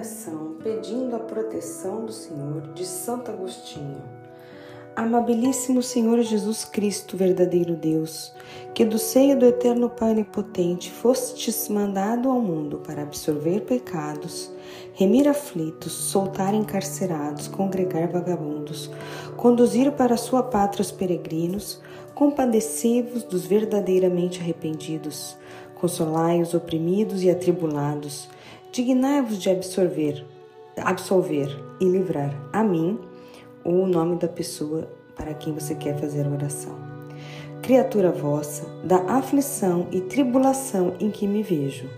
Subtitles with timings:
[0.00, 4.02] Oração pedindo a proteção do Senhor de Santo Agostinho.
[4.96, 8.32] Amabilíssimo Senhor Jesus Cristo, verdadeiro Deus,
[8.72, 14.50] que do seio do eterno Pai Onipotente fostes mandado ao mundo para absorver pecados,
[14.94, 18.90] remir aflitos, soltar encarcerados, congregar vagabundos,
[19.36, 21.78] conduzir para sua pátria os peregrinos,
[22.14, 25.36] compadecei-vos dos verdadeiramente arrependidos,
[25.74, 28.30] consolai os oprimidos e atribulados,
[28.72, 30.24] dignai-vos de absorver,
[30.76, 31.48] absolver
[31.80, 32.98] e livrar a mim
[33.64, 36.74] o nome da pessoa para quem você quer fazer a oração.
[37.62, 41.88] Criatura vossa, da aflição e tribulação em que me vejo,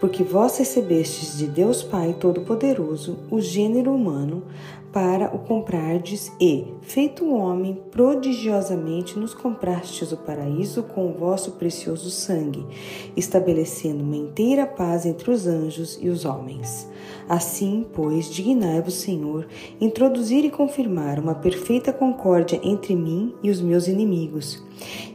[0.00, 4.42] porque vós recebestes de Deus Pai Todo-Poderoso o gênero humano
[4.92, 12.10] para o comprardes e, feito homem, prodigiosamente nos comprastes o paraíso com o vosso precioso
[12.10, 12.66] sangue,
[13.16, 16.88] estabelecendo uma inteira paz entre os anjos e os homens.
[17.28, 19.46] Assim, pois, dignai-vos, Senhor,
[19.78, 24.64] introduzir e confirmar uma perfeita concórdia entre mim e os meus inimigos,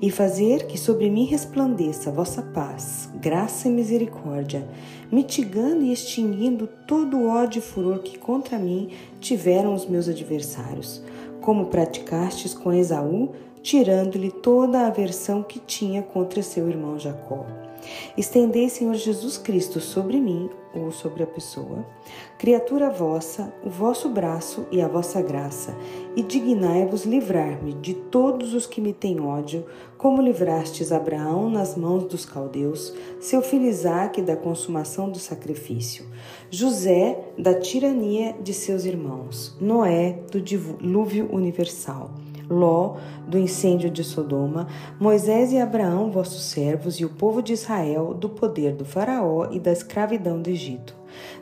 [0.00, 4.68] e fazer que sobre mim resplandeça vossa paz, graça e misericórdia,
[5.12, 8.88] mitigando e extinguindo todo o ódio e furor que contra mim
[9.20, 11.02] tiveram os meus adversários,
[11.42, 17.46] como praticastes com Esaú, tirando-lhe toda a aversão que tinha contra seu irmão Jacó.
[18.16, 21.86] Estendei, Senhor Jesus Cristo, sobre mim ou sobre a pessoa,
[22.38, 25.76] criatura vossa, o vosso braço e a vossa graça,
[26.16, 29.66] e dignai-vos livrar-me de todos os que me têm ódio,
[29.98, 36.06] como livrastes Abraão nas mãos dos caldeus, seu filho Isaque da consumação do sacrifício,
[36.50, 42.10] José da tirania de seus irmãos, Noé do dilúvio universal.
[42.52, 44.68] Ló, do incêndio de Sodoma,
[45.00, 49.58] Moisés e Abraão, vossos servos, e o povo de Israel, do poder do Faraó e
[49.58, 50.94] da escravidão do Egito.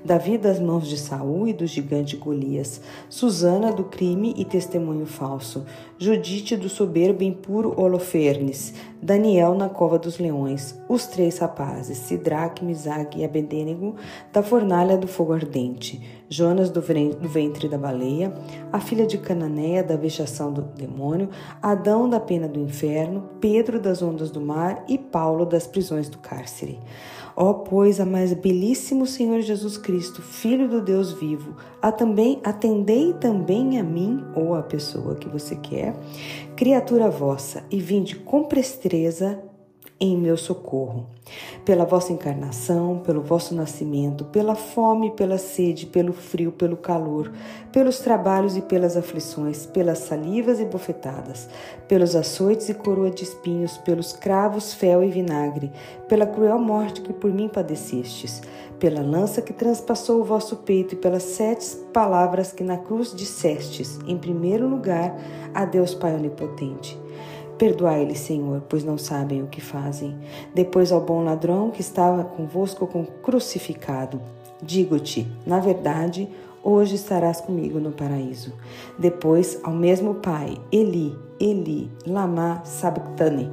[0.05, 5.65] Davi das mãos de Saul e do gigante Golias, Susana do crime e testemunho falso,
[6.03, 8.73] Judite do soberbo e impuro Holofernes,
[9.03, 13.97] Daniel na cova dos leões, os três rapazes, Sidraque, Misague e Abedênego,
[14.33, 18.33] da fornalha do fogo ardente, Jonas do ventre da baleia,
[18.73, 21.29] a filha de Cananéia da vexação do demônio,
[21.61, 26.17] Adão da pena do inferno, Pedro das ondas do mar e Paulo das prisões do
[26.17, 26.79] cárcere.
[27.37, 33.15] Ó, pois, a mais belíssimo Senhor Jesus Cristo, Filho do Deus vivo, a também, atendei
[33.15, 35.90] também a mim ou a pessoa que você quer,
[36.57, 39.43] criatura vossa, e vinde com presteza
[40.01, 41.07] em meu socorro.
[41.65, 47.31] Pela vossa encarnação, pelo vosso nascimento, pela fome, pela sede, pelo frio, pelo calor,
[47.71, 51.49] pelos trabalhos e pelas aflições, pelas salivas e bofetadas,
[51.87, 55.71] pelos açoites e coroa de espinhos, pelos cravos, fel e vinagre,
[56.09, 58.41] pela cruel morte que por mim padecestes,
[58.81, 64.01] pela lança que transpassou o vosso peito e pelas sete palavras que na cruz dissestes,
[64.09, 65.17] em primeiro lugar,
[65.55, 66.99] a Deus Pai Onipotente
[67.61, 70.17] Perdoai-lhes, Senhor, pois não sabem o que fazem.
[70.55, 72.89] Depois ao bom ladrão que estava convosco
[73.23, 74.19] crucificado.
[74.63, 76.27] Digo-te, na verdade,
[76.65, 78.55] hoje estarás comigo no paraíso.
[78.99, 83.51] Depois ao mesmo Pai, Eli, Eli, lama sabachthani,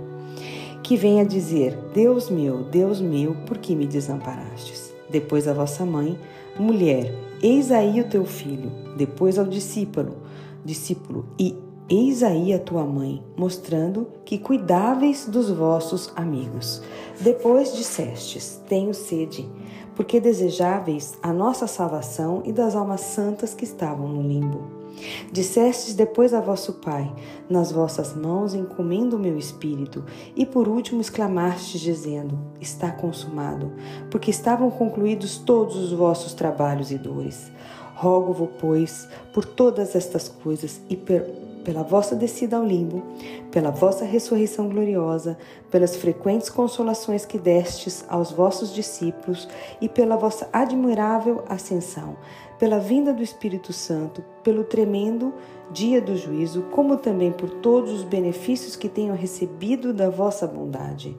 [0.82, 4.87] que venha dizer: Deus meu, Deus meu, por que me desamparastes?
[5.10, 6.20] Depois a vossa mãe,
[6.60, 8.72] mulher, eis aí o teu filho.
[8.98, 10.18] Depois ao discípulo,
[10.66, 11.56] discípulo, e
[11.90, 16.82] Eis aí a tua mãe, mostrando que cuidáveis dos vossos amigos.
[17.22, 19.50] Depois dissestes: Tenho sede,
[19.96, 24.77] porque desejáveis a nossa salvação e das almas santas que estavam no limbo.
[25.32, 27.14] Dissestes depois a vosso Pai:
[27.50, 30.04] Nas vossas mãos encomendo o meu espírito.
[30.36, 33.72] E por último exclamastes, dizendo: Está consumado,
[34.10, 37.52] porque estavam concluídos todos os vossos trabalhos e dores.
[37.96, 43.04] Rogo-vos, pois, por todas estas coisas e per pela vossa descida ao limbo,
[43.52, 45.38] pela vossa ressurreição gloriosa,
[45.70, 49.50] pelas frequentes consolações que destes aos vossos discípulos
[49.82, 52.16] e pela vossa admirável ascensão,
[52.58, 55.34] pela vinda do Espírito Santo, pelo tremendo
[55.70, 61.18] dia do juízo, como também por todos os benefícios que tenho recebido da vossa bondade.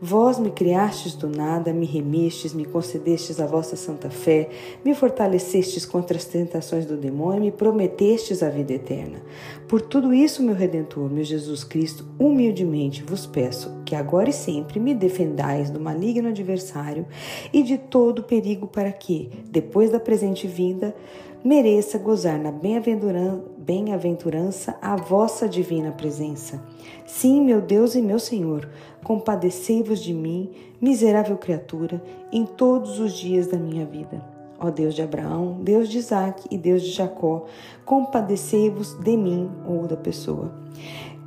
[0.00, 4.48] Vós me criastes do nada, me remistes, me concedestes a vossa santa fé,
[4.82, 9.20] me fortalecestes contra as tentações do demônio me prometestes a vida eterna.
[9.68, 14.80] Por tudo isso, meu Redentor, meu Jesus Cristo, humildemente vos peço que agora e sempre
[14.80, 17.06] me defendais do maligno adversário
[17.52, 20.94] e de todo perigo para que, depois da presente vinda,
[21.42, 26.62] mereça gozar na bem-aventurança a vossa divina presença.
[27.06, 28.68] Sim, meu Deus e meu Senhor,
[29.02, 30.50] compadecei-vos de mim,
[30.80, 34.22] miserável criatura, em todos os dias da minha vida.
[34.58, 37.46] ó Deus de Abraão, Deus de Isaac e Deus de Jacó,
[37.84, 40.52] compadecei-vos de mim ou da pessoa.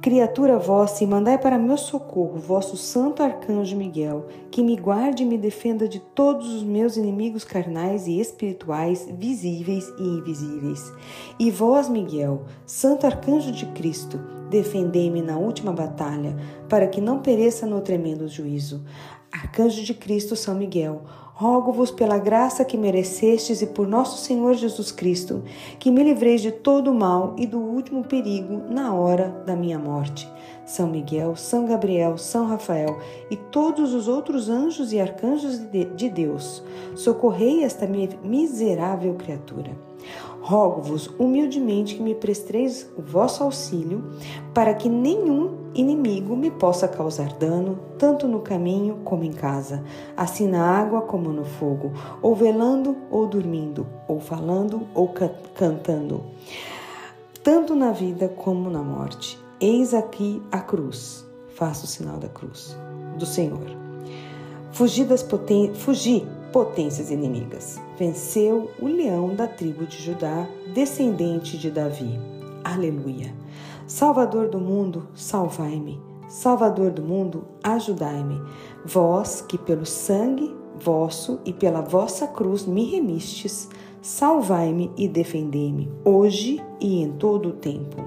[0.03, 5.25] Criatura vossa, e mandai para meu socorro vosso santo arcanjo Miguel, que me guarde e
[5.25, 10.91] me defenda de todos os meus inimigos carnais e espirituais, visíveis e invisíveis.
[11.39, 14.19] E vós, Miguel, santo arcanjo de Cristo,
[14.53, 16.35] defendei-me na última batalha,
[16.69, 18.83] para que não pereça no tremendo juízo.
[19.31, 21.01] Arcanjo de Cristo, São Miguel,
[21.33, 25.44] rogo-vos pela graça que merecestes e por nosso Senhor Jesus Cristo,
[25.79, 29.79] que me livreis de todo o mal e do último perigo na hora da minha
[29.79, 30.29] morte.
[30.67, 33.00] São Miguel, São Gabriel, São Rafael
[33.31, 36.63] e todos os outros anjos e arcanjos de Deus,
[36.95, 37.88] socorrei esta
[38.23, 39.71] miserável criatura.
[40.45, 44.04] Rogo-vos humildemente que me presteis o vosso auxílio,
[44.54, 49.81] para que nenhum inimigo me possa causar dano, tanto no caminho como em casa,
[50.18, 56.25] assim na água como no fogo, ou velando ou dormindo, ou falando ou ca cantando,
[57.42, 59.39] tanto na vida como na morte.
[59.62, 61.25] Eis aqui a cruz.
[61.56, 62.75] Faça o sinal da cruz
[63.18, 63.63] do Senhor.
[64.74, 67.81] Fugi das poten fugi potências inimigas.
[67.97, 72.19] Venceu o leão da tribo de Judá, descendente de Davi.
[72.63, 73.33] Aleluia.
[73.88, 76.00] Salvador do mundo, salvai-me.
[76.29, 78.39] Salvador do mundo, ajudai-me.
[78.85, 83.67] Vós que pelo sangue vosso e pela vossa cruz me remistes,
[84.01, 87.97] salvai-me e defendei-me, hoje e em todo o tempo.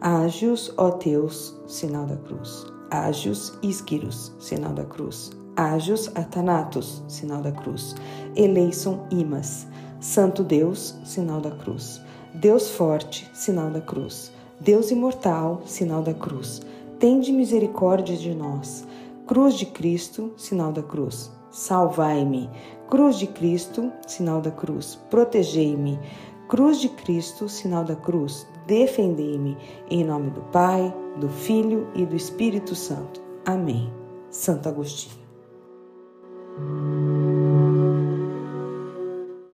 [0.00, 2.66] Ágios, ó Teus, sinal da cruz.
[2.90, 5.30] Ágios, isquiros, sinal da cruz.
[5.56, 7.94] Ágios, atanatos, sinal da cruz.
[8.34, 9.66] Eleison, imas.
[10.00, 12.00] Santo Deus, sinal da cruz.
[12.34, 14.32] Deus forte, sinal da cruz.
[14.60, 16.62] Deus imortal, sinal da cruz,
[16.98, 18.86] tende misericórdia de nós.
[19.26, 21.30] Cruz de Cristo, sinal da cruz.
[21.50, 22.50] Salvai-me.
[22.88, 24.98] Cruz de Cristo, sinal da cruz.
[25.10, 25.98] Protegei-me.
[26.48, 28.46] Cruz de Cristo, sinal da cruz.
[28.66, 29.56] Defendei-me.
[29.90, 33.22] Em nome do Pai, do Filho e do Espírito Santo.
[33.46, 33.92] Amém.
[34.30, 35.23] Santo Agostinho.
[36.56, 37.13] Thank you.